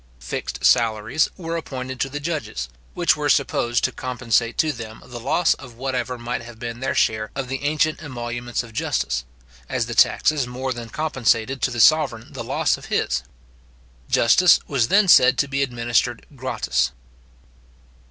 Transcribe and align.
Fixed 0.17 0.65
salaries 0.65 1.29
were 1.37 1.55
appointed 1.55 1.99
to 1.99 2.09
the 2.09 2.19
judges, 2.19 2.69
which 2.95 3.15
were 3.15 3.29
supposed 3.29 3.83
to 3.83 3.91
compensate 3.91 4.57
to 4.57 4.71
them 4.71 5.03
the 5.05 5.19
loss 5.19 5.53
of 5.53 5.75
whatever 5.75 6.17
might 6.17 6.41
have 6.41 6.57
been 6.57 6.79
their 6.79 6.95
share 6.95 7.29
of 7.35 7.49
the 7.49 7.61
ancient 7.61 8.01
emoluments 8.01 8.63
of 8.63 8.73
justice; 8.73 9.25
as 9.69 9.85
the 9.85 9.93
taxes 9.93 10.47
more 10.47 10.73
than 10.73 10.89
compensated 10.89 11.61
to 11.61 11.69
the 11.69 11.79
sovereign 11.79 12.33
the 12.33 12.43
loss 12.43 12.77
of 12.77 12.85
his. 12.85 13.21
Justice 14.09 14.59
was 14.67 14.87
then 14.87 15.07
said 15.07 15.37
to 15.37 15.47
be 15.47 15.61
administered 15.61 16.25
gratis. 16.35 16.89